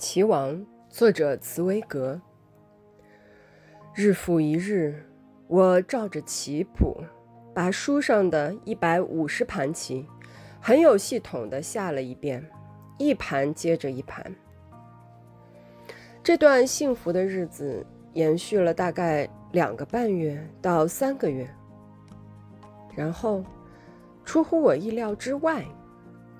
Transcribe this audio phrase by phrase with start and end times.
[0.00, 2.18] 棋王，作者茨威格。
[3.94, 5.04] 日复一日，
[5.46, 6.96] 我照着棋谱，
[7.54, 10.08] 把书上的一百五十盘棋，
[10.58, 12.42] 很有系统的下了一遍，
[12.96, 14.34] 一盘接着一盘。
[16.22, 21.46] 这段幸福的日子延续了大概两个半月到三个月，
[22.96, 23.44] 然后，
[24.24, 25.62] 出乎我意料之外，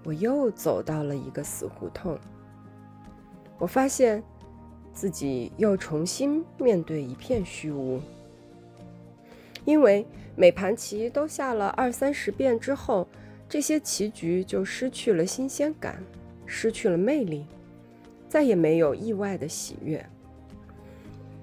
[0.07, 2.19] 我又走到了一个死胡同。
[3.61, 4.21] 我发现
[4.93, 8.01] 自己又重新面对一片虚无，
[9.65, 13.07] 因为每盘棋都下了二三十遍之后，
[13.49, 16.03] 这些棋局就失去了新鲜感，
[16.47, 17.45] 失去了魅力，
[18.29, 20.05] 再也没有意外的喜悦。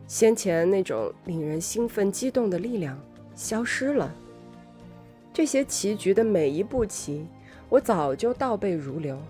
[0.07, 2.99] 先前那种令人兴奋激动的力量
[3.35, 4.11] 消失了。
[5.31, 7.27] 这些棋局的每一步棋，
[7.69, 9.21] 我早就倒背如流。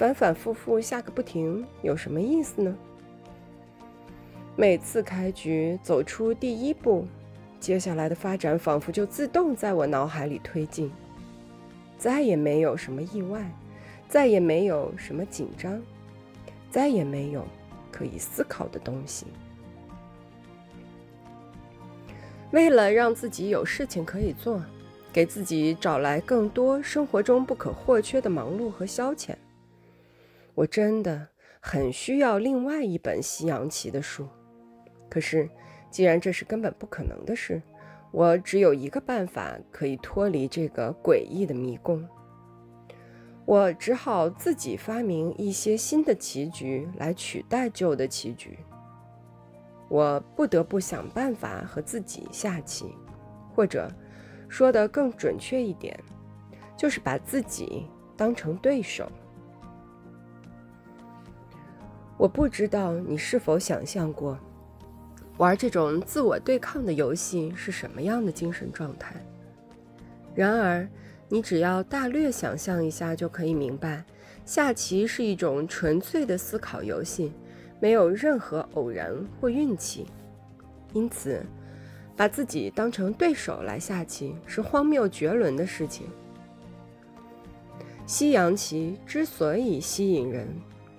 [0.00, 2.74] 反反复复下个不停，有什么意思呢？
[4.56, 7.06] 每次开局走出第一步，
[7.60, 10.90] 接下来的发展仿佛就自动在我脑海里推进，
[11.98, 13.44] 再也没有什么意外，
[14.08, 15.78] 再也没有什么紧张，
[16.70, 17.46] 再也没有
[17.92, 19.26] 可以思考的东西。
[22.52, 24.64] 为了让自己有事情可以做，
[25.12, 29.34] 给自己找来更多生活中不可或缺的忙碌和消遣。
[30.60, 31.26] 我真的
[31.58, 34.28] 很需要另外一本西洋棋的书，
[35.08, 35.48] 可是
[35.90, 37.62] 既然这是根本不可能的事，
[38.10, 42.06] 我只有一个办法可以脱离这个诡异的迷宫。
[43.46, 48.58] 我只好自己发明一些新的棋局来取代旧的棋局。
[49.88, 52.94] 我不得不想办法和自己下棋，
[53.54, 53.90] 或者
[54.46, 55.98] 说的更准确一点，
[56.76, 59.10] 就是把自己当成对手。
[62.20, 64.38] 我不知道你是否想象过，
[65.38, 69.16] 玩这种自我对抗的游戏是什么样的精神状态。
[70.34, 70.86] 然而，
[71.30, 74.04] 你只要大略想象一下就可以明白，
[74.44, 77.32] 下棋是一种纯粹的思考游戏，
[77.80, 80.06] 没有任何偶然或运气。
[80.92, 81.42] 因此，
[82.14, 86.06] 把自己当成对手来下棋是荒谬绝伦的事情。
[88.04, 90.46] 西洋棋之所以吸引人，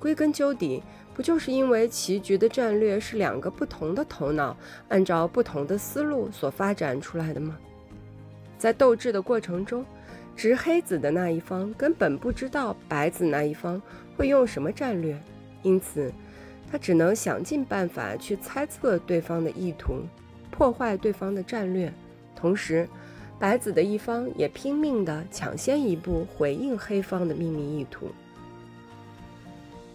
[0.02, 0.84] 归根究底。
[1.14, 4.56] 不就是因为棋局的战略是两个不同的头脑
[4.88, 7.58] 按照不同的思路所发展出来的吗？
[8.58, 9.86] 在斗智的过程中，
[10.38, 13.80] 执黑子的那一方根本不知道白子那一方
[14.16, 15.22] 会用什么战略，
[15.64, 16.12] 因此
[16.72, 19.96] 他只能想尽办法去猜测对方的意图，
[20.50, 21.94] 破坏对方的战略。
[22.36, 22.88] 同时，
[23.38, 28.08] 白子的一方也拼命地抢先一步回应黑方的秘密意图。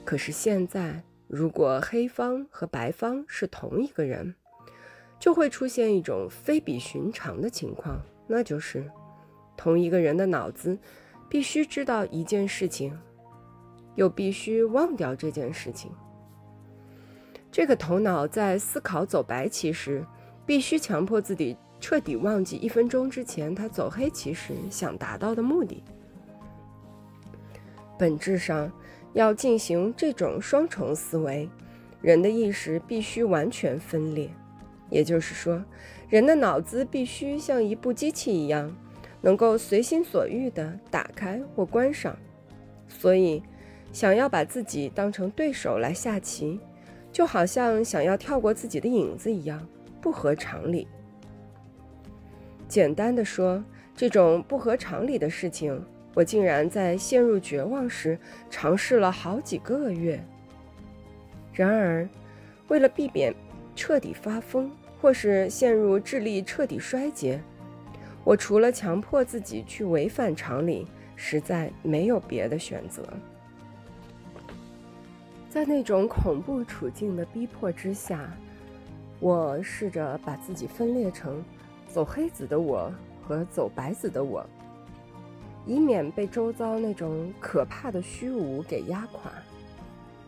[0.07, 4.37] 可是现在，如果黑方和白方是同一个人，
[5.19, 8.89] 就会出现一种非比寻常的情况，那就是
[9.57, 10.79] 同一个人的脑子
[11.29, 12.97] 必须知道一件事情，
[13.97, 15.91] 又必须忘掉这件事情。
[17.51, 20.07] 这个头脑在思考走白棋时，
[20.47, 25.83] 必须强迫自己彻底忘记一分钟之前他走黑棋时想达到的目的。
[27.99, 28.71] 本质上。
[29.17, 31.49] 要进行这种双重思维，
[32.03, 34.29] 人的意识必须完全分裂，
[34.91, 35.65] 也就是说，
[36.11, 38.71] 人的脑子必须像一部机器一样，
[39.23, 42.15] 能够随心所欲地打开或关上。
[42.87, 43.43] 所以，
[43.91, 46.61] 想要把自己当成对手来下棋，
[47.11, 49.67] 就好像想要跳过自己的影子一样，
[49.99, 50.87] 不合常理。
[52.69, 53.65] 简单的说，
[53.97, 55.83] 这种不合常理的事情。
[56.17, 58.19] 我竟然在陷入绝望时
[58.49, 60.19] 尝试了好几个月。
[61.53, 62.09] 然而，
[62.69, 63.35] 为了避免
[63.75, 67.39] 彻底发疯或是陷入智力彻底衰竭，
[68.25, 73.07] 我除了强迫自己去违反常理，实在没有别的选择。
[75.51, 78.31] 在那种恐怖处境的逼迫之下，
[79.21, 81.45] 我试着把自己分裂成
[81.91, 82.91] 走黑子的我
[83.23, 84.47] 和走白子的我。
[85.67, 89.31] 以免被周遭那种可怕的虚无给压垮。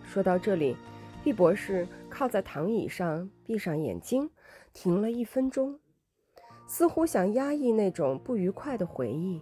[0.04, 0.76] 说到这里，
[1.22, 4.28] 毕博士靠在躺椅上，闭上眼睛，
[4.72, 5.78] 停了一分钟，
[6.66, 9.40] 似乎想压抑那种不愉快的回忆。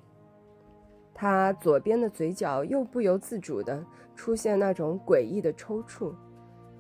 [1.15, 3.83] 他左边的嘴角又不由自主地
[4.15, 6.15] 出现那种诡异的抽搐。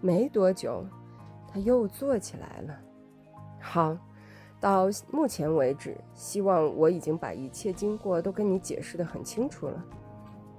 [0.00, 0.86] 没多久，
[1.48, 2.78] 他又坐起来了。
[3.60, 3.96] 好。
[4.61, 9.85] 到目前为止，希望我已经把一切经过都跟你解释得很清楚了。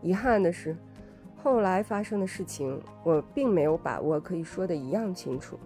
[0.02, 0.78] 遗憾的是，
[1.44, 5.58] 后来发生的事情，我并没有把握可以说的一样清楚。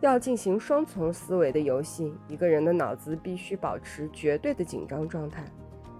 [0.00, 5.44] 要进行双重思维的游戏，一个人的脑子必须保持绝对的紧张状态，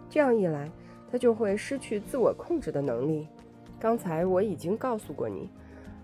[0.09, 0.71] 这样一来，
[1.11, 3.27] 他就会失去自我控制的能力。
[3.79, 5.51] 刚才我已经告诉过你，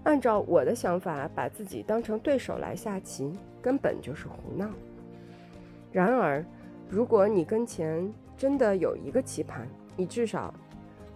[0.04, 4.68] 按照我的想法把自己当成对手来下棋，根本就是胡闹。
[5.96, 6.44] 然而，
[6.90, 9.66] 如果你跟前真的有一个棋盘，
[9.96, 10.52] 你至少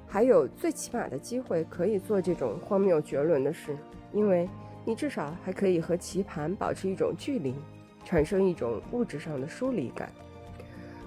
[0.06, 3.76] 还有最起码的机会可以做这种荒谬绝伦的事，
[4.12, 4.48] 因为。
[4.82, 7.54] 你至少还可以和棋盘保持一种距离，
[8.02, 10.10] 产生一种物质上的疏离感。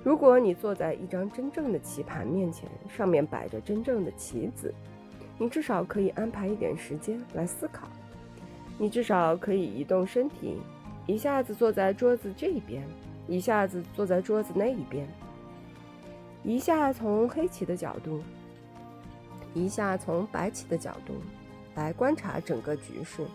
[0.04, 4.72] 如果你坐在一张真正的棋盘面前，上面摆着真正的棋子，
[5.40, 7.88] 你至少可以安排一点时间来思考。
[8.78, 10.62] 你至少可以移动身体，
[11.08, 12.84] 一下子坐在桌子这一边，
[13.28, 15.08] 一下子坐在桌子那一边，
[16.44, 18.22] 一下从黑棋的角度，
[19.54, 21.16] 一下从白棋的角度
[21.76, 23.26] 来观察整个局势。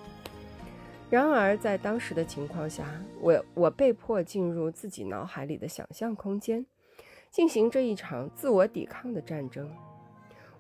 [1.11, 2.85] 然而，在当时的情况下，
[3.21, 6.67] 我我被迫进入自己脑海里的想象空间，
[7.31, 9.71] 进行这一场自我抵抗的战争。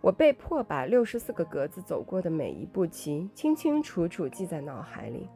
[0.00, 5.28] 我被迫把六十四个格子走过的每一步棋清清楚楚记在脑海里。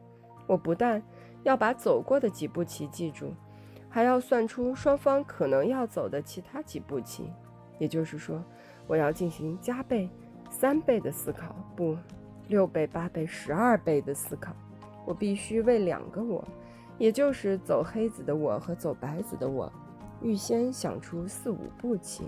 [0.47, 1.03] 我不但
[1.43, 3.33] 要把走过的几步棋记住，
[3.93, 7.29] 还要算出双方可能要走的其他几步棋。
[7.77, 8.43] 也就是说，
[8.87, 10.09] 我要进行加倍、
[10.49, 11.95] 三倍的思考，不，
[12.47, 14.51] 六倍、八倍、十二倍的思考。
[15.05, 16.43] 我必须为两个我，
[16.97, 19.71] 也就是走黑子的我和走白子的我，
[20.23, 22.23] 预先想出四五步棋。